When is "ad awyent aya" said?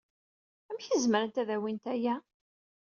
1.41-2.15